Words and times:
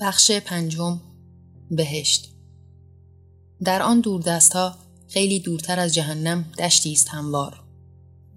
بخش 0.00 0.30
پنجم 0.30 1.00
بهشت. 1.70 2.30
در 3.64 3.82
آن 3.82 4.02
ها 4.54 4.74
خیلی 5.08 5.40
دورتر 5.40 5.80
از 5.80 5.94
جهنم 5.94 6.44
دشتی 6.58 6.92
است 6.92 7.08
هموار. 7.08 7.60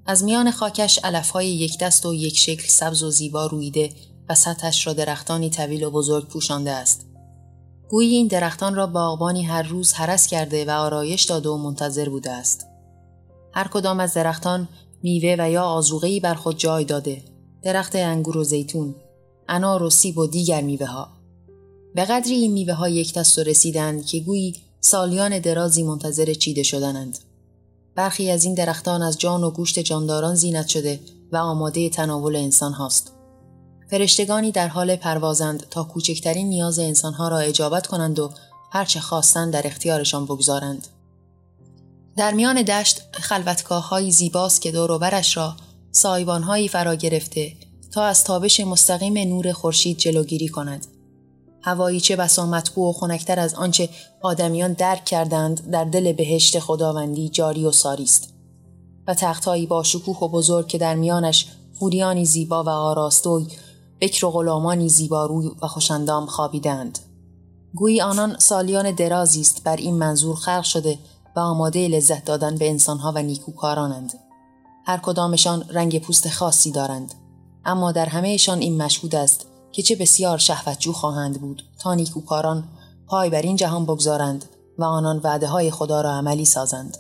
از 0.06 0.24
میان 0.24 0.52
خاکش 0.52 1.00
علفهای 1.04 1.48
یک 1.48 1.80
دست 1.80 2.06
و 2.06 2.14
یک 2.14 2.38
شکل 2.38 2.68
سبز 2.68 3.04
و 3.04 3.12
زیبا 3.12 3.46
رویده 3.46 3.94
و 4.30 4.36
سطحش 4.36 4.88
را 4.88 4.94
درختانی 4.94 5.50
طویل 5.50 5.84
و 5.84 5.92
بزرگ 5.92 6.28
پوشانده 6.28 6.72
است. 6.72 7.06
گویی 7.90 8.16
این 8.16 8.28
درختان 8.28 8.76
را 8.76 8.88
باغبانی 8.88 9.44
هر 9.44 9.64
روز 9.64 9.94
حرس 9.94 10.28
کرده 10.28 10.66
و 10.66 10.70
آرایش 10.70 11.24
داده 11.24 11.50
و 11.50 11.58
منتظر 11.58 12.10
بوده 12.10 12.32
است. 12.32 12.68
هر 13.54 13.68
کدام 13.68 14.00
از 14.00 14.14
درختان 14.14 14.68
میوه 15.04 15.36
و 15.40 15.52
یا 15.52 15.64
آزوغهی 15.64 16.20
بر 16.20 16.34
خود 16.34 16.58
جای 16.58 16.86
داده 16.86 17.24
درخت 17.64 17.96
انگور 17.96 18.38
و 18.38 18.44
زیتون 18.44 18.96
انار 19.50 19.84
و 19.84 19.90
سیب 19.90 20.18
و 20.18 20.28
دیگر 20.28 20.62
میوه 20.62 20.88
ها 20.88 21.17
به 21.96 22.06
قدری 22.06 22.34
این 22.34 22.52
میوه 22.52 22.74
ها 22.74 22.90
یک 22.90 23.14
دست 23.14 23.40
رسیدند 23.40 24.06
که 24.06 24.20
گویی 24.20 24.56
سالیان 24.82 25.40
درازی 25.40 25.84
منتظر 25.84 26.34
چیده 26.34 26.64
شدنند. 26.64 27.20
برخی 27.96 28.32
از 28.32 28.44
این 28.44 28.54
درختان 28.54 29.02
از 29.02 29.18
جان 29.18 29.44
و 29.44 29.52
گوشت 29.52 29.80
جانداران 29.80 30.36
زینت 30.36 30.68
شده 30.68 31.00
و 31.32 31.38
آماده 31.38 31.90
تناول 31.90 32.36
انسان 32.36 32.74
هاست. 32.74 33.12
فرشتگانی 33.90 34.52
در 34.52 34.68
حال 34.68 34.96
پروازند 34.96 35.70
تا 35.70 35.84
کوچکترین 35.84 36.50
نیاز 36.50 36.80
انسانها 36.80 37.28
را 37.28 37.38
اجابت 37.38 37.88
کنند 37.88 38.20
و 38.20 38.32
هرچه 38.72 39.00
خواستند 39.00 39.54
در 39.54 39.68
اختیارشان 39.68 40.26
بگذارند. 40.26 40.88
در 42.18 42.34
میان 42.34 42.62
دشت 42.62 43.02
خلوتگاه 43.12 44.10
زیباست 44.10 44.62
که 44.62 44.72
دور 44.72 44.98
برش 44.98 45.38
را 45.38 45.56
سایبانهایی 45.92 46.68
فرا 46.68 46.96
گرفته 46.96 47.54
تا 47.92 48.04
از 48.04 48.24
تابش 48.24 48.60
مستقیم 48.60 49.18
نور 49.18 49.52
خورشید 49.52 49.98
جلوگیری 49.98 50.48
کند. 50.48 50.86
هوایی 51.62 52.00
چه 52.00 52.16
بسا 52.16 52.46
مطبوع 52.46 52.90
و 52.90 52.94
خنکتر 52.94 53.40
از 53.40 53.54
آنچه 53.54 53.90
آدمیان 54.22 54.74
درک 54.74 55.06
کردند 55.06 55.72
در 55.72 55.84
دل 55.84 56.14
بهشت 56.14 56.60
خداوندی 56.60 57.30
جاری 57.30 57.66
و 57.66 57.72
ساری 57.72 58.04
است. 58.04 58.34
و 59.08 59.14
تختهایی 59.14 59.66
با 59.66 59.84
شکوه 59.84 60.18
و 60.18 60.28
بزرگ 60.28 60.68
که 60.68 60.78
در 60.78 60.96
میانش 60.96 61.48
فوریانی 61.80 62.26
زیبا 62.26 62.64
و 62.64 62.70
آراستوی 62.70 63.48
بکر 64.02 64.26
و 64.26 64.32
غلامانی 64.32 64.90
زیباروی 64.90 65.52
و 65.62 65.68
خوشندام 65.68 66.26
خوابیدند. 66.26 67.00
گویی 67.76 68.02
آنان 68.02 68.40
سالیان 68.40 68.92
درازی 68.92 69.42
است 69.42 69.64
بر 69.64 69.76
این 69.76 69.96
منظور 69.96 70.36
خلق 70.36 70.64
شده 70.64 71.00
و 71.36 71.40
آماده 71.40 71.88
لذت 71.88 72.26
دادن 72.26 72.56
به 72.56 72.70
انسانها 72.70 73.12
و 73.16 73.22
نیکوکارانند. 73.22 74.14
هر 74.86 74.98
کدامشان 74.98 75.66
رنگ 75.70 76.02
پوست 76.02 76.30
خاصی 76.30 76.72
دارند. 76.72 77.14
اما 77.66 77.92
در 77.92 78.06
همهشان 78.06 78.60
این 78.60 78.82
مشهود 78.82 79.16
است 79.16 79.46
که 79.72 79.82
چه 79.82 79.96
بسیار 79.96 80.38
شهوتجو 80.38 80.94
خواهند 80.94 81.42
بود 81.42 81.64
تا 81.80 81.94
نیکوکاران 81.94 82.64
پای 83.08 83.30
بر 83.30 83.42
این 83.42 83.56
جهان 83.56 83.86
بگذارند 83.86 84.46
و 84.78 84.84
آنان 84.84 85.22
وعده 85.24 85.48
های 85.48 85.72
خدا 85.72 86.02
را 86.02 86.12
عملی 86.12 86.46
سازند. 86.46 86.98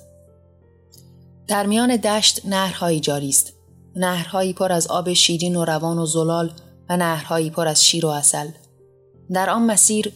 در 1.48 1.66
میان 1.66 1.96
دشت 1.96 2.46
نهرهایی 2.46 3.00
جاری 3.00 3.30
است. 3.30 3.54
نهرهایی 3.96 4.54
پر 4.54 4.72
از 4.72 4.88
آب 4.88 5.14
شیرین 5.14 5.56
و 5.56 5.66
روان 5.66 5.98
و 5.98 6.06
زلال 6.06 6.52
و 6.90 6.98
نهرهایی 6.98 7.50
پر 7.50 7.68
از 7.68 7.86
شیر 7.86 8.06
و 8.06 8.10
اصل. 8.10 8.48
در 9.32 9.50
آن 9.50 9.66
مسیر 9.66 10.14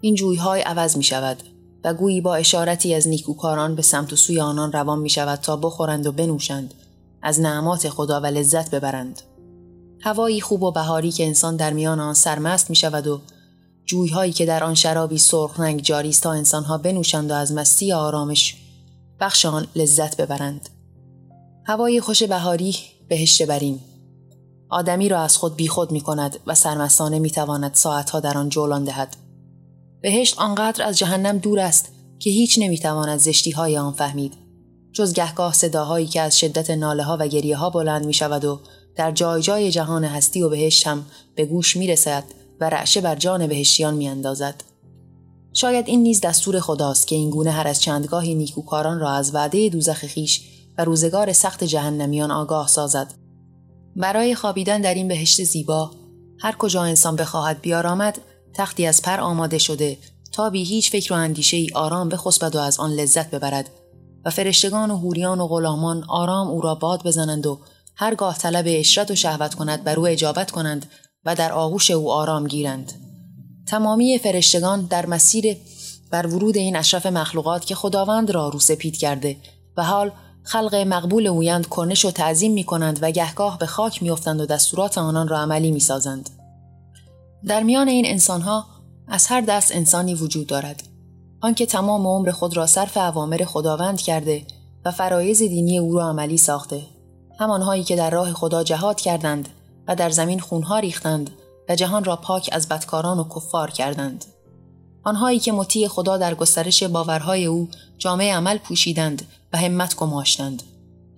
این 0.00 0.14
جویهای 0.14 0.60
عوض 0.60 0.96
می 0.96 1.02
شود 1.02 1.42
و 1.84 1.94
گویی 1.94 2.20
با 2.20 2.34
اشارتی 2.34 2.94
از 2.94 3.08
نیکوکاران 3.08 3.74
به 3.74 3.82
سمت 3.82 4.12
و 4.12 4.16
سوی 4.16 4.40
آنان 4.40 4.72
روان 4.72 4.98
می 4.98 5.10
شود 5.10 5.38
تا 5.38 5.56
بخورند 5.56 6.06
و 6.06 6.12
بنوشند 6.12 6.74
از 7.22 7.40
نعمات 7.40 7.88
خدا 7.88 8.20
و 8.20 8.26
لذت 8.26 8.70
ببرند. 8.70 9.22
هوایی 10.02 10.40
خوب 10.40 10.62
و 10.62 10.72
بهاری 10.72 11.12
که 11.12 11.26
انسان 11.26 11.56
در 11.56 11.72
میان 11.72 12.00
آن 12.00 12.14
سرمست 12.14 12.70
می 12.70 12.76
شود 12.76 13.06
و 13.06 13.20
جویهایی 13.84 14.32
که 14.32 14.46
در 14.46 14.64
آن 14.64 14.74
شرابی 14.74 15.18
سرخ 15.18 15.60
رنگ 15.60 15.80
جاری 15.80 16.08
است 16.08 16.22
تا 16.22 16.32
انسانها 16.32 16.78
بنوشند 16.78 17.30
و 17.30 17.34
از 17.34 17.52
مستی 17.52 17.92
آرامش 17.92 18.56
بخش 19.20 19.46
آن 19.46 19.66
لذت 19.76 20.16
ببرند. 20.16 20.68
هوای 21.66 22.00
خوش 22.00 22.22
بهاری 22.22 22.76
بهشت 23.08 23.42
برین. 23.42 23.80
آدمی 24.68 25.08
را 25.08 25.20
از 25.20 25.36
خود 25.36 25.56
بیخود 25.56 25.92
می 25.92 26.00
کند 26.00 26.40
و 26.46 26.54
سرمستانه 26.54 27.18
می 27.18 27.30
تواند 27.30 27.74
ساعتها 27.74 28.20
در 28.20 28.38
آن 28.38 28.48
جولان 28.48 28.84
دهد. 28.84 29.16
بهشت 30.02 30.38
آنقدر 30.38 30.84
از 30.84 30.98
جهنم 30.98 31.38
دور 31.38 31.60
است 31.60 31.88
که 32.18 32.30
هیچ 32.30 32.58
نمی 32.58 32.78
تواند 32.78 33.18
زشتی 33.18 33.50
های 33.50 33.78
آن 33.78 33.92
فهمید. 33.92 34.34
جز 34.92 35.12
گهگاه 35.12 35.52
صداهایی 35.52 36.06
که 36.06 36.20
از 36.20 36.38
شدت 36.38 36.70
ناله 36.70 37.02
ها 37.02 37.16
و 37.20 37.28
گریه 37.28 37.56
ها 37.56 37.70
بلند 37.70 38.06
می 38.06 38.14
شود 38.14 38.44
و 38.44 38.60
در 38.96 39.12
جای 39.12 39.42
جای 39.42 39.70
جهان 39.70 40.04
هستی 40.04 40.42
و 40.42 40.48
بهشت 40.48 40.86
هم 40.86 41.06
به 41.34 41.46
گوش 41.46 41.76
می 41.76 41.86
رسد 41.86 42.24
و 42.60 42.70
رعشه 42.70 43.00
بر 43.00 43.16
جان 43.16 43.46
بهشتیان 43.46 43.94
می 43.94 44.08
اندازد. 44.08 44.62
شاید 45.52 45.88
این 45.88 46.02
نیز 46.02 46.20
دستور 46.20 46.60
خداست 46.60 47.06
که 47.06 47.16
این 47.16 47.30
گونه 47.30 47.50
هر 47.50 47.68
از 47.68 47.80
چندگاهی 47.80 48.34
نیکوکاران 48.34 49.00
را 49.00 49.10
از 49.10 49.34
وعده 49.34 49.68
دوزخ 49.68 50.06
خیش 50.06 50.42
و 50.78 50.84
روزگار 50.84 51.32
سخت 51.32 51.64
جهنمیان 51.64 52.30
آگاه 52.30 52.68
سازد. 52.68 53.14
برای 53.96 54.34
خوابیدن 54.34 54.80
در 54.80 54.94
این 54.94 55.08
بهشت 55.08 55.44
زیبا 55.44 55.90
هر 56.38 56.56
کجا 56.56 56.82
انسان 56.82 57.16
بخواهد 57.16 57.60
بیارامد 57.60 58.18
تختی 58.54 58.86
از 58.86 59.02
پر 59.02 59.20
آماده 59.20 59.58
شده 59.58 59.98
تا 60.32 60.50
بی 60.50 60.64
هیچ 60.64 60.90
فکر 60.90 61.12
و 61.12 61.16
اندیشه 61.16 61.56
ای 61.56 61.68
آرام 61.74 62.08
بخسبد 62.08 62.56
و 62.56 62.58
از 62.58 62.80
آن 62.80 62.90
لذت 62.90 63.30
ببرد 63.30 63.70
و 64.24 64.30
فرشتگان 64.30 64.90
و 64.90 64.96
هوریان 64.96 65.40
و 65.40 65.46
غلامان 65.46 66.04
آرام 66.08 66.48
او 66.48 66.60
را 66.60 66.74
باد 66.74 67.02
بزنند 67.02 67.46
و 67.46 67.58
هرگاه 68.00 68.38
طلب 68.38 68.64
اشرت 68.68 69.10
و 69.10 69.14
شهوت 69.14 69.54
کند 69.54 69.84
بر 69.84 69.98
او 69.98 70.06
اجابت 70.06 70.50
کنند 70.50 70.86
و 71.24 71.34
در 71.34 71.52
آغوش 71.52 71.90
او 71.90 72.12
آرام 72.12 72.46
گیرند. 72.46 72.92
تمامی 73.66 74.18
فرشتگان 74.18 74.80
در 74.82 75.06
مسیر 75.06 75.56
بر 76.10 76.26
ورود 76.26 76.56
این 76.56 76.76
اشرف 76.76 77.06
مخلوقات 77.06 77.64
که 77.64 77.74
خداوند 77.74 78.30
را 78.30 78.48
رو 78.48 78.58
سپید 78.58 78.96
کرده 78.96 79.36
و 79.76 79.84
حال 79.84 80.12
خلق 80.42 80.74
مقبول 80.74 81.26
اویند 81.26 81.66
کنش 81.66 82.04
و 82.04 82.10
تعظیم 82.10 82.52
می 82.52 82.64
کنند 82.64 82.98
و 83.02 83.10
گهگاه 83.10 83.58
به 83.58 83.66
خاک 83.66 84.02
میافتند 84.02 84.40
و 84.40 84.46
دستورات 84.46 84.98
آنان 84.98 85.28
را 85.28 85.38
عملی 85.38 85.70
می 85.70 85.80
سازند. 85.80 86.30
در 87.46 87.62
میان 87.62 87.88
این 87.88 88.06
انسانها 88.06 88.66
از 89.08 89.26
هر 89.26 89.40
دست 89.40 89.74
انسانی 89.74 90.14
وجود 90.14 90.46
دارد. 90.46 90.82
آنکه 91.40 91.66
تمام 91.66 92.06
عمر 92.06 92.30
خود 92.30 92.56
را 92.56 92.66
صرف 92.66 92.96
اوامر 92.96 93.44
خداوند 93.44 94.00
کرده 94.00 94.46
و 94.84 94.90
فرایز 94.90 95.38
دینی 95.38 95.78
او 95.78 95.94
را 95.94 96.08
عملی 96.08 96.36
ساخته. 96.36 96.99
همانهایی 97.40 97.84
که 97.84 97.96
در 97.96 98.10
راه 98.10 98.32
خدا 98.32 98.62
جهاد 98.62 99.00
کردند 99.00 99.48
و 99.88 99.96
در 99.96 100.10
زمین 100.10 100.40
خونها 100.40 100.78
ریختند 100.78 101.30
و 101.68 101.76
جهان 101.76 102.04
را 102.04 102.16
پاک 102.16 102.48
از 102.52 102.68
بدکاران 102.68 103.18
و 103.18 103.28
کفار 103.28 103.70
کردند. 103.70 104.24
آنهایی 105.04 105.38
که 105.38 105.52
مطیع 105.52 105.88
خدا 105.88 106.16
در 106.16 106.34
گسترش 106.34 106.82
باورهای 106.82 107.46
او 107.46 107.68
جامعه 107.98 108.34
عمل 108.34 108.58
پوشیدند 108.58 109.26
و 109.52 109.58
همت 109.58 109.96
گماشتند. 109.96 110.62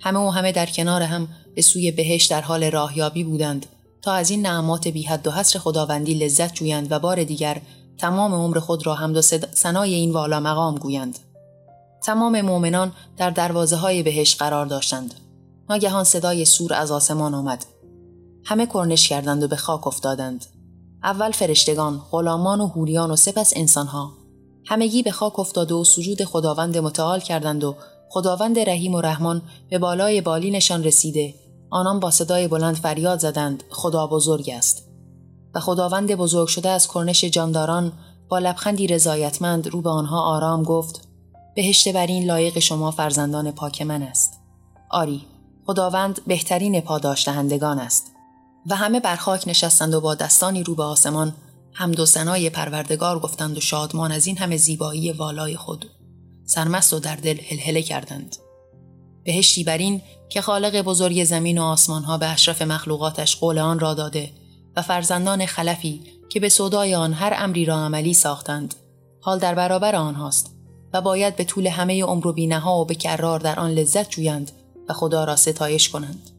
همه 0.01 0.19
و 0.19 0.31
همه 0.31 0.53
در 0.53 0.67
کنار 0.67 1.03
هم 1.03 1.29
به 1.55 1.63
سوی 1.63 1.91
بهش 1.91 2.25
در 2.25 2.41
حال 2.41 2.71
راهیابی 2.71 3.25
بودند 3.25 3.67
تا 4.03 4.13
از 4.13 4.31
این 4.31 4.47
نعمات 4.47 4.89
بی 4.89 5.03
حد 5.03 5.27
و 5.27 5.31
حصر 5.31 5.59
خداوندی 5.59 6.15
لذت 6.15 6.55
جویند 6.55 6.93
و 6.93 6.99
بار 6.99 7.25
دیگر 7.25 7.61
تمام 7.99 8.35
عمر 8.35 8.59
خود 8.59 8.87
را 8.87 8.95
حمد 8.95 9.17
و 9.17 9.23
سنای 9.53 9.95
این 9.95 10.13
والا 10.13 10.41
مقام 10.41 10.75
گویند. 10.75 11.19
تمام 12.03 12.41
مؤمنان 12.41 12.93
در 13.17 13.31
دروازه 13.31 13.77
های 13.77 14.03
بهش 14.03 14.37
قرار 14.37 14.67
داشتند. 14.67 15.15
ناگهان 15.71 16.05
صدای 16.05 16.45
سور 16.45 16.75
از 16.75 16.91
آسمان 16.91 17.35
آمد. 17.35 17.67
همه 18.45 18.67
کرنش 18.67 19.09
کردند 19.09 19.43
و 19.43 19.49
به 19.49 19.57
خاک 19.57 19.87
افتادند. 19.87 20.47
اول 21.03 21.31
فرشتگان، 21.31 22.03
غلامان 22.11 22.61
و 22.61 22.67
هوریان 22.67 23.11
و 23.11 23.17
سپس 23.17 23.53
انسانها. 23.57 24.13
همگی 24.67 25.03
به 25.03 25.11
خاک 25.11 25.39
افتاده 25.39 25.75
و 25.75 25.85
سجود 25.85 26.25
خداوند 26.25 26.79
متعال 26.79 27.21
کردند 27.21 27.65
و 27.65 27.77
خداوند 28.09 28.59
رحیم 28.59 28.95
و 28.95 29.01
رحمان 29.01 29.43
به 29.71 29.79
بالای 29.79 30.21
بالینشان 30.21 30.85
رسیده 30.85 31.35
آنان 31.71 32.01
با 32.01 32.11
صدای 32.11 32.49
بلند 32.49 32.77
فریاد 32.77 33.19
زدند 33.19 33.63
خدا 33.71 34.07
بزرگ 34.07 34.51
است 34.51 34.89
و 35.55 35.61
خداوند 35.61 36.15
بزرگ 36.15 36.49
شده 36.49 36.69
از 36.69 36.89
کرنش 36.89 37.25
جانداران 37.25 37.93
با 38.29 38.39
لبخندی 38.39 38.87
رضایتمند 38.87 39.69
رو 39.69 39.83
به 39.83 39.91
آنها 39.91 40.21
آرام 40.21 40.63
گفت 40.63 41.09
بهشت 41.57 41.93
بر 41.93 42.07
این 42.07 42.25
لایق 42.25 42.59
شما 42.59 42.91
فرزندان 42.91 43.51
پاک 43.51 43.83
من 43.83 44.03
است 44.03 44.41
آری 44.91 45.25
خداوند 45.67 46.21
بهترین 46.27 46.81
پاداش 46.81 47.29
دهندگان 47.29 47.79
است 47.79 48.13
و 48.67 48.77
همه 48.77 49.01
بر 49.01 49.17
خاک 49.17 49.49
نشستند 49.49 49.95
و 49.95 50.01
با 50.01 50.15
دستانی 50.15 50.63
رو 50.63 50.75
به 50.75 50.83
آسمان 50.83 51.35
حمد 51.73 52.01
و 52.01 52.07
ثنای 52.07 52.51
پروردگار 52.51 53.19
گفتند 53.19 53.57
و 53.57 53.61
شادمان 53.61 54.13
از 54.13 54.27
این 54.27 54.39
همه 54.39 54.57
زیبایی 54.57 55.13
والای 55.13 55.57
خود 55.57 55.91
سرمست 56.45 56.93
و 56.93 56.99
در 56.99 57.17
دل 57.17 57.39
هلهله 57.49 57.83
کردند. 57.83 58.37
بهشتی 59.25 59.65
بر 59.65 59.79
این 59.79 60.03
که 60.29 60.41
خالق 60.41 60.83
بزرگ 60.83 61.25
زمین 61.25 61.59
و 61.59 61.63
آسمانها 61.63 62.19
به 62.19 62.27
اشرف 62.27 62.63
مخلوقاتش 62.63 63.37
قول 63.37 63.59
آن 63.59 63.79
را 63.79 63.95
داده 63.95 64.31
و 64.77 64.83
فرزندان 64.83 65.47
خلفی 65.47 66.03
که 66.29 66.41
به 66.41 66.49
صدای 66.49 66.95
آن 66.95 67.13
هر 67.13 67.35
امری 67.37 67.65
را 67.65 67.77
عملی 67.77 68.15
ساختند 68.15 68.75
حال 69.21 69.39
در 69.39 69.55
برابر 69.55 69.97
آنهاست 69.97 70.55
و 70.93 71.01
باید 71.01 71.37
به 71.37 71.45
طول 71.45 71.67
همه 71.67 72.05
عمر 72.05 72.27
و 72.27 72.33
بینها 72.33 72.81
و 72.81 72.85
به 72.85 72.95
کرار 72.95 73.41
در 73.41 73.61
آن 73.61 73.71
لذت 73.71 74.11
جویند 74.11 74.53
و 74.89 74.93
خدا 74.93 75.25
را 75.25 75.37
ستایش 75.37 75.89
کنند. 75.89 76.31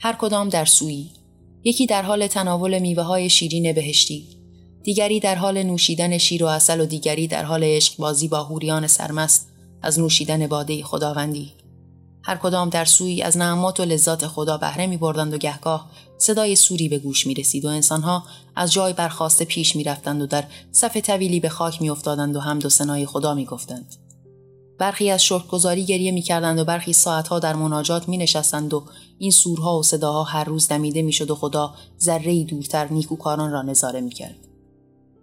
هر 0.00 0.12
کدام 0.12 0.48
در 0.48 0.64
سوی 0.64 1.10
یکی 1.64 1.86
در 1.86 2.02
حال 2.02 2.26
تناول 2.26 2.78
میوه 2.78 3.02
های 3.02 3.30
شیرین 3.30 3.72
بهشتی 3.72 4.28
دیگری 4.82 5.20
در 5.20 5.34
حال 5.34 5.62
نوشیدن 5.62 6.18
شیر 6.18 6.44
و 6.44 6.46
اصل 6.46 6.80
و 6.80 6.86
دیگری 6.86 7.26
در 7.26 7.44
حال 7.44 7.64
عشق 7.64 7.96
بازی 7.96 8.28
با 8.28 8.44
هوریان 8.44 8.86
سرمست 8.86 9.48
از 9.82 9.98
نوشیدن 9.98 10.46
باده 10.46 10.84
خداوندی 10.84 11.52
هر 12.24 12.36
کدام 12.36 12.68
در 12.68 12.84
سوی 12.84 13.22
از 13.22 13.36
نعمات 13.36 13.80
و 13.80 13.84
لذات 13.84 14.26
خدا 14.26 14.56
بهره 14.56 14.86
می 14.86 14.96
بردند 14.96 15.34
و 15.34 15.38
گهگاه 15.38 15.90
صدای 16.18 16.56
سوری 16.56 16.88
به 16.88 16.98
گوش 16.98 17.26
می 17.26 17.34
رسید 17.34 17.64
و 17.64 17.68
انسانها 17.68 18.24
از 18.56 18.72
جای 18.72 18.92
برخواسته 18.92 19.44
پیش 19.44 19.76
می 19.76 19.84
رفتند 19.84 20.22
و 20.22 20.26
در 20.26 20.44
صف 20.72 20.96
طویلی 20.96 21.40
به 21.40 21.48
خاک 21.48 21.82
می 21.82 21.90
افتادند 21.90 22.36
و 22.36 22.40
حمد 22.40 22.66
و 22.66 22.68
سنای 22.68 23.06
خدا 23.06 23.34
می 23.34 23.44
گفتند. 23.44 23.94
برخی 24.78 25.10
از 25.10 25.24
شکرگزاری 25.24 25.84
گریه 25.84 26.12
می 26.12 26.22
کردند 26.22 26.58
و 26.58 26.64
برخی 26.64 26.92
ساعتها 26.92 27.38
در 27.38 27.54
مناجات 27.54 28.08
می 28.08 28.16
نشستند 28.16 28.74
و 28.74 28.84
این 29.18 29.30
سورها 29.30 29.78
و 29.78 29.82
صداها 29.82 30.22
هر 30.22 30.44
روز 30.44 30.68
دمیده 30.68 31.02
می 31.02 31.12
شد 31.12 31.30
و 31.30 31.34
خدا 31.34 31.74
ذره 32.00 32.44
دورتر 32.44 32.88
نیکوکاران 32.92 33.52
را 33.52 33.62
نظاره 33.62 34.00
می 34.00 34.10
کرد. 34.10 34.36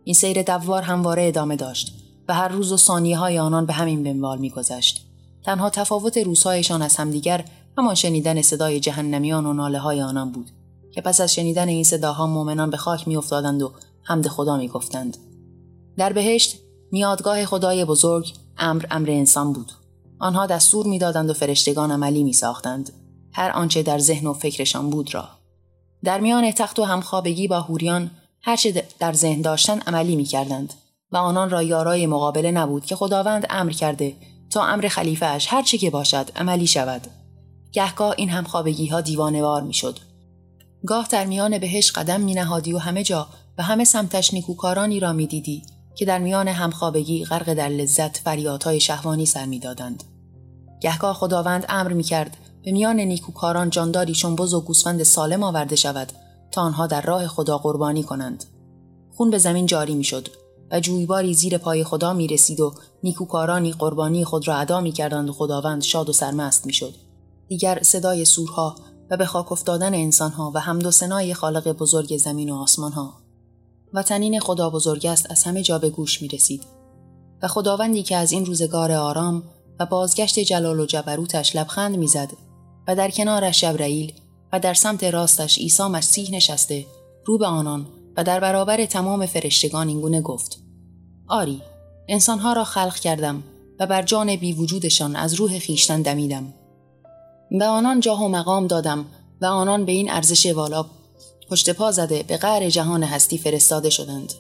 این 0.04 0.16
سیر 0.16 0.42
دوار 0.42 0.82
همواره 0.82 1.28
ادامه 1.28 1.56
داشت 1.56 1.94
و 2.28 2.34
هر 2.34 2.48
روز 2.48 2.72
و 2.72 2.78
ثانیه 2.78 3.18
های 3.18 3.40
آنان 3.40 3.66
به 3.66 3.74
همین 3.74 4.04
بنوال 4.04 4.38
می 4.38 4.50
گذشت. 4.50 5.06
تنها 5.44 5.70
تفاوت 5.70 6.18
روزهایشان 6.18 6.82
از 6.82 6.96
همدیگر 6.96 7.46
همان 7.78 7.96
شنیدن 7.96 8.42
صدای 8.42 8.80
جهنمیان 8.80 9.46
و 9.46 9.54
ناله 9.54 9.80
های 9.80 10.02
آنان 10.02 10.32
بود 10.32 10.50
که 10.92 11.02
پس 11.02 11.22
از 11.22 11.34
شنیدن 11.34 11.68
این 11.68 11.84
صداها 11.84 12.28
مؤمنان 12.28 12.70
به 12.70 12.78
خاک 12.78 13.08
میافتادند 13.08 13.62
و 13.62 13.72
حمد 14.04 14.28
خدا 14.28 14.58
می‌گفتند 14.58 15.18
در 15.98 16.14
بهشت 16.14 16.58
میادگاه 16.92 17.46
خدای 17.46 17.86
بزرگ 17.86 18.34
امر 18.60 18.86
امر 18.92 19.12
انسان 19.12 19.54
بود 19.54 19.72
آنها 20.20 20.46
دستور 20.46 20.88
می‌دادند 20.88 21.30
و 21.30 21.34
فرشتگان 21.34 21.92
عملی 21.92 22.24
می 22.24 22.34
ساختند. 22.34 22.94
هر 23.34 23.52
آنچه 23.52 23.84
در 23.84 24.00
ذهن 24.00 24.28
و 24.28 24.34
فکرشان 24.34 24.90
بود 24.90 25.14
را. 25.14 25.30
در 26.04 26.20
میان 26.20 26.52
تخت 26.52 26.80
و 26.80 26.84
همخوابگی 26.84 27.48
با 27.48 27.62
هوریان 27.62 28.12
هرچه 28.42 28.86
در 29.00 29.14
ذهن 29.14 29.42
داشتن 29.42 29.80
عملی 29.80 30.16
می 30.16 30.24
کردند 30.24 30.74
و 31.12 31.18
آنان 31.18 31.50
را 31.50 31.64
یارای 31.64 32.08
مقابله 32.08 32.52
نبود 32.52 32.86
که 32.86 32.96
خداوند 32.96 33.48
امر 33.50 33.72
کرده 33.72 34.16
تا 34.50 34.66
امر 34.66 34.88
خلیفه 34.88 35.26
اش 35.26 35.54
هر 35.54 35.62
چه 35.62 35.78
که 35.78 35.90
باشد 35.90 36.32
عملی 36.36 36.68
شود. 36.68 37.08
گهگاه 37.72 38.14
این 38.18 38.30
همخوابگی 38.30 38.88
ها 38.88 39.02
دیوانوار 39.02 39.62
می 39.62 39.74
شد. 39.74 40.00
گاه 40.86 41.08
در 41.12 41.26
میان 41.26 41.58
بهش 41.58 41.92
قدم 41.92 42.22
می 42.22 42.34
نهادی 42.34 42.74
و 42.74 42.78
همه 42.78 43.04
جا 43.04 43.28
و 43.58 43.64
همه 43.64 43.84
سمتش 43.84 44.34
نیکوکارانی 44.34 45.00
را 45.00 45.14
می 45.14 45.28
دیدی 45.28 45.64
که 46.00 46.06
در 46.06 46.20
میان 46.20 46.48
همخوابگی 46.48 47.26
غرق 47.26 47.54
در 47.54 47.70
لذت 47.70 48.18
فریادهای 48.18 48.80
شهوانی 48.80 49.26
سر 49.26 49.46
می‌دادند. 49.46 50.04
گهگاه 50.82 51.16
خداوند 51.16 51.66
امر 51.70 51.94
می 51.94 52.04
کرد 52.04 52.38
به 52.64 52.72
میان 52.72 53.00
نیکوکاران 53.00 53.70
جانداری 53.70 54.14
بز 54.38 54.54
و 54.54 54.62
گوسفند 54.62 55.04
سالم 55.04 55.44
آورده 55.44 55.76
شود 55.76 56.12
تا 56.52 56.62
آنها 56.62 56.88
در 56.88 57.02
راه 57.02 57.28
خدا 57.28 57.58
قربانی 57.58 58.04
کنند. 58.04 58.44
خون 59.18 59.30
به 59.30 59.38
زمین 59.38 59.66
جاری 59.66 59.96
می 59.96 60.04
شد 60.04 60.28
و 60.72 60.80
جویباری 60.80 61.34
زیر 61.34 61.58
پای 61.58 61.84
خدا 61.84 62.14
می 62.14 62.28
رسید 62.28 62.60
و 62.60 62.74
نیکوکارانی 63.04 63.72
قربانی 63.72 64.26
خود 64.26 64.48
را 64.48 64.56
ادا 64.56 64.82
می 64.82 64.92
کردند 64.92 65.30
و 65.30 65.34
خداوند 65.34 65.82
شاد 65.82 66.10
و 66.10 66.14
سرمست 66.14 66.66
می 66.66 66.74
شد. 66.74 66.96
دیگر 67.48 67.80
صدای 67.84 68.26
سورها 68.26 68.76
و 69.10 69.18
به 69.18 69.26
خاک 69.26 69.52
افتادن 69.52 69.94
انسانها 69.94 70.52
و 70.56 70.60
حمد 70.60 70.86
و 70.86 70.92
سنای 70.92 71.34
خالق 71.34 71.72
بزرگ 71.72 72.18
زمین 72.18 72.50
و 72.50 72.56
آسمانها 72.56 73.29
و 73.94 74.04
تنین 74.04 74.40
خدا 74.40 74.70
بزرگ 74.70 75.06
است 75.06 75.32
از 75.32 75.44
همه 75.44 75.62
جا 75.62 75.80
به 75.80 75.90
گوش 75.90 76.22
می 76.22 76.28
رسید. 76.28 76.64
و 77.42 77.48
خداوندی 77.48 78.04
که 78.04 78.16
از 78.16 78.32
این 78.32 78.46
روزگار 78.46 78.92
آرام 78.92 79.44
و 79.80 79.86
بازگشت 79.86 80.40
جلال 80.40 80.80
و 80.80 80.86
جبروتش 80.86 81.56
لبخند 81.56 81.98
می‌زد 81.98 82.32
و 82.88 82.96
در 82.96 83.10
کنارش 83.10 83.62
جبرئیل 83.62 84.14
و 84.54 84.60
در 84.60 84.74
سمت 84.74 85.04
راستش 85.04 85.58
عیسی 85.58 85.84
مسیح 85.84 86.32
نشسته 86.32 86.86
رو 87.26 87.38
به 87.38 87.46
آنان 87.46 87.88
و 88.18 88.24
در 88.24 88.40
برابر 88.40 88.86
تمام 88.86 89.26
فرشتگان 89.26 89.88
اینگونه 89.88 90.22
گفت 90.22 90.60
آری 91.28 91.62
انسانها 92.08 92.54
را 92.54 92.64
خلق 92.64 92.96
کردم 92.96 93.44
و 93.80 93.88
بر 93.88 94.02
جان 94.02 94.36
بی 94.36 94.54
وجودشان 94.54 95.16
از 95.16 95.34
روح 95.34 95.60
خیشتن 95.60 96.02
دمیدم 96.02 96.54
به 97.60 97.66
آنان 97.66 98.00
جاه 98.00 98.24
و 98.24 98.28
مقام 98.28 98.68
دادم 98.68 99.06
و 99.42 99.46
آنان 99.46 99.86
به 99.86 99.92
این 99.92 100.12
ارزش 100.12 100.46
والا 100.46 100.86
پشت 101.50 101.70
پا 101.70 101.92
زده 101.92 102.24
به 102.24 102.38
قعر 102.38 102.70
جهان 102.70 103.04
هستی 103.04 103.38
فرستاده 103.38 103.90
شدند 103.90 104.34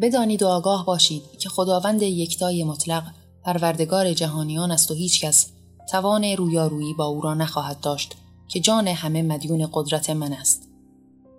بدانید 0.00 0.42
و 0.42 0.48
آگاه 0.48 0.86
باشید 0.86 1.22
که 1.38 1.48
خداوند 1.48 2.02
یکتای 2.02 2.64
مطلق 2.64 3.02
پروردگار 3.44 4.12
جهانیان 4.12 4.70
است 4.70 4.90
و 4.90 4.94
هیچکس 4.94 5.46
توان 5.90 6.24
رویارویی 6.24 6.94
با 6.94 7.04
او 7.04 7.20
را 7.20 7.34
نخواهد 7.34 7.80
داشت 7.80 8.14
که 8.48 8.60
جان 8.60 8.88
همه 8.88 9.22
مدیون 9.22 9.68
قدرت 9.72 10.10
من 10.10 10.32
است 10.32 10.68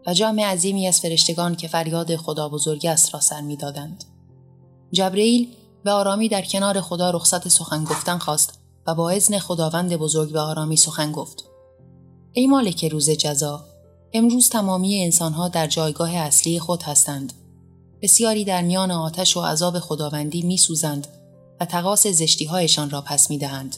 و 0.07 0.13
جامع 0.13 0.43
عظیمی 0.43 0.87
از 0.87 0.99
فرشتگان 0.99 1.55
که 1.55 1.67
فریاد 1.67 2.15
خدا 2.15 2.49
بزرگ 2.49 2.85
است 2.85 3.13
را 3.13 3.19
سر 3.19 3.41
می‌دادند. 3.41 4.03
جبرئیل 4.91 5.47
به 5.83 5.91
آرامی 5.91 6.29
در 6.29 6.41
کنار 6.41 6.81
خدا 6.81 7.09
رخصت 7.09 7.47
سخن 7.47 7.83
گفتن 7.83 8.17
خواست 8.17 8.59
و 8.87 8.95
با 8.95 9.09
اذن 9.09 9.39
خداوند 9.39 9.95
بزرگ 9.95 10.31
به 10.31 10.39
آرامی 10.39 10.77
سخن 10.77 11.11
گفت. 11.11 11.43
ای 12.33 12.47
مالک 12.47 12.85
روز 12.85 13.09
جزا، 13.09 13.65
امروز 14.15 14.49
تمامی 14.49 15.03
انسانها 15.03 15.47
در 15.47 15.67
جایگاه 15.67 16.15
اصلی 16.15 16.59
خود 16.59 16.83
هستند. 16.83 17.33
بسیاری 18.01 18.45
در 18.45 18.61
میان 18.61 18.91
آتش 18.91 19.37
و 19.37 19.41
عذاب 19.41 19.79
خداوندی 19.79 20.41
می 20.41 20.57
سوزند 20.57 21.07
و 21.61 21.65
تقاس 21.65 22.07
زشتیهایشان 22.07 22.89
را 22.89 23.01
پس 23.01 23.29
می 23.29 23.37
دهند. 23.37 23.75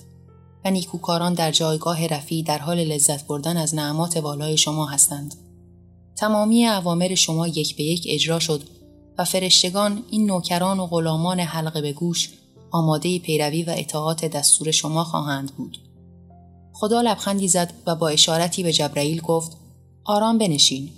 و 0.66 0.72
نیکوکاران 0.72 1.34
در 1.34 1.52
جایگاه 1.52 2.08
رفی 2.08 2.44
در 2.44 2.58
حال 2.58 2.84
لذت 2.84 3.28
بردن 3.28 3.58
از 3.58 3.76
نعمات 3.76 4.18
والای 4.18 4.58
شما 4.58 4.86
هستند. 4.86 5.36
تمامی 6.16 6.68
اوامر 6.68 7.16
شما 7.16 7.48
یک 7.48 7.76
به 7.76 7.84
یک 7.84 8.06
اجرا 8.10 8.40
شد 8.40 8.64
و 9.18 9.24
فرشتگان 9.24 10.04
این 10.10 10.26
نوکران 10.26 10.80
و 10.80 10.88
غلامان 10.88 11.40
حلقه 11.40 11.82
به 11.82 11.94
گوش 11.94 12.30
آماده 12.72 13.20
پیروی 13.20 13.64
و 13.64 13.74
اطاعات 13.78 14.26
دستور 14.26 14.72
شما 14.72 15.04
خواهند 15.04 15.56
بود. 15.56 15.78
خدا 16.74 17.02
لبخندی 17.02 17.48
زد 17.48 17.74
و 17.88 17.96
با 17.96 18.08
اشارتی 18.10 18.64
به 18.64 18.74
جبرئیل 18.74 19.22
گفت 19.22 19.65
آرام 20.08 20.38
بنشین. 20.38 20.90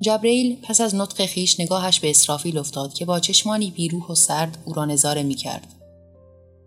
جبرئیل 0.00 0.56
پس 0.62 0.80
از 0.80 0.94
نطق 0.94 1.26
خیش 1.26 1.60
نگاهش 1.60 2.00
به 2.00 2.10
اسرافیل 2.10 2.58
افتاد 2.58 2.94
که 2.94 3.04
با 3.04 3.20
چشمانی 3.20 3.70
بیروح 3.70 4.06
و 4.06 4.14
سرد 4.14 4.58
او 4.64 4.72
را 4.72 4.84
نظاره 4.84 5.22
می 5.22 5.34
کرد. 5.34 5.66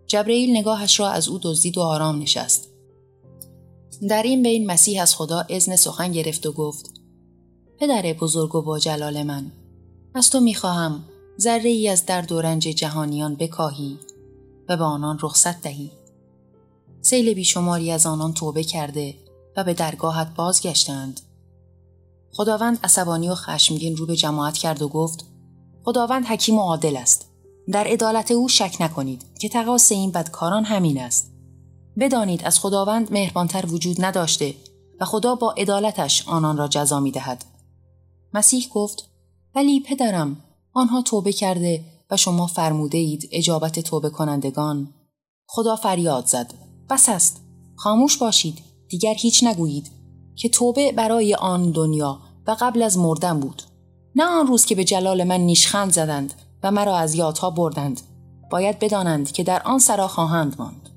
جبرئیل 0.06 0.56
نگاهش 0.56 1.00
را 1.00 1.08
از 1.08 1.28
او 1.28 1.38
دزدید 1.42 1.78
و 1.78 1.80
آرام 1.80 2.22
نشست. 2.22 2.68
در 4.08 4.22
این 4.22 4.42
بین 4.42 4.66
مسیح 4.66 5.02
از 5.02 5.16
خدا 5.16 5.44
اذن 5.48 5.76
سخن 5.76 6.12
گرفت 6.12 6.46
و 6.46 6.52
گفت 6.52 6.90
پدر 7.78 8.02
بزرگ 8.12 8.54
و 8.54 8.62
با 8.62 8.78
جلال 8.78 9.22
من 9.22 9.52
از 10.14 10.30
تو 10.30 10.40
می‌خواهم 10.40 11.04
ذره 11.40 11.70
ای 11.70 11.88
از 11.88 12.06
درد 12.06 12.32
و 12.32 12.40
رنج 12.40 12.62
جهانیان 12.62 13.34
بکاهی 13.34 13.98
و 14.68 14.76
به 14.76 14.84
آنان 14.84 15.18
رخصت 15.22 15.60
دهی 15.60 15.90
سیل 17.02 17.34
بیشماری 17.34 17.90
از 17.90 18.06
آنان 18.06 18.34
توبه 18.34 18.64
کرده 18.64 19.14
و 19.56 19.64
به 19.64 19.74
درگاهت 19.74 20.34
بازگشتند 20.36 21.20
خداوند 22.36 22.78
عصبانی 22.84 23.28
و 23.28 23.34
خشمگین 23.34 23.96
رو 23.96 24.06
به 24.06 24.16
جماعت 24.16 24.54
کرد 24.54 24.82
و 24.82 24.88
گفت 24.88 25.26
خداوند 25.84 26.24
حکیم 26.24 26.58
و 26.58 26.60
عادل 26.60 26.96
است. 26.96 27.30
در 27.72 27.84
عدالت 27.86 28.30
او 28.30 28.48
شک 28.48 28.76
نکنید 28.80 29.24
که 29.40 29.48
تقاس 29.48 29.92
این 29.92 30.10
بدکاران 30.10 30.64
همین 30.64 31.00
است. 31.00 31.32
بدانید 31.98 32.44
از 32.44 32.60
خداوند 32.60 33.12
مهربانتر 33.12 33.66
وجود 33.66 34.04
نداشته 34.04 34.54
و 35.00 35.04
خدا 35.04 35.34
با 35.34 35.54
عدالتش 35.56 36.28
آنان 36.28 36.56
را 36.56 36.68
جزا 36.68 37.00
می 37.00 37.10
دهد. 37.10 37.44
مسیح 38.34 38.68
گفت 38.74 39.10
ولی 39.54 39.80
پدرم 39.80 40.36
آنها 40.72 41.02
توبه 41.02 41.32
کرده 41.32 41.84
و 42.10 42.16
شما 42.16 42.46
فرموده 42.46 42.98
اید 42.98 43.28
اجابت 43.32 43.80
توبه 43.80 44.10
کنندگان. 44.10 44.94
خدا 45.46 45.76
فریاد 45.76 46.26
زد 46.26 46.54
بس 46.90 47.08
است. 47.08 47.40
خاموش 47.76 48.18
باشید. 48.18 48.58
دیگر 48.88 49.14
هیچ 49.14 49.44
نگویید 49.44 49.90
که 50.36 50.48
توبه 50.48 50.92
برای 50.92 51.34
آن 51.34 51.70
دنیا 51.70 52.20
و 52.46 52.56
قبل 52.60 52.82
از 52.82 52.98
مردن 52.98 53.40
بود. 53.40 53.62
نه 54.16 54.24
آن 54.24 54.46
روز 54.46 54.64
که 54.64 54.74
به 54.74 54.84
جلال 54.84 55.24
من 55.24 55.40
نیشخند 55.40 55.92
زدند 55.92 56.34
و 56.62 56.70
مرا 56.70 56.96
از 56.96 57.14
یادها 57.14 57.50
بردند. 57.50 58.00
باید 58.50 58.78
بدانند 58.78 59.32
که 59.32 59.44
در 59.44 59.62
آن 59.62 59.78
سرا 59.78 60.08
خواهند 60.08 60.56
ماند. 60.58 60.88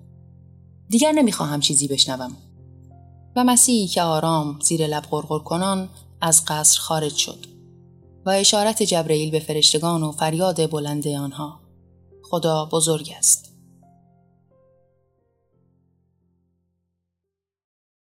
دیگر 0.89 1.11
نمی‌خواهم 1.11 1.59
چیزی 1.59 1.87
بشنوم. 1.87 2.31
و 3.35 3.43
مسیحی 3.43 3.87
که 3.87 4.01
آرام 4.01 4.59
زیر 4.59 4.87
لب 4.87 5.03
غرغر 5.11 5.39
کنان 5.39 5.89
از 6.21 6.45
قصر 6.45 6.79
خارج 6.79 7.15
شد 7.15 7.45
و 8.25 8.29
اشارت 8.29 8.83
جبرئیل 8.83 9.31
به 9.31 9.39
فرشتگان 9.39 10.03
و 10.03 10.11
فریاد 10.11 10.71
بلند 10.71 11.07
آنها. 11.07 11.59
خدا 12.23 12.65
بزرگ 12.65 13.13
است. 13.17 13.56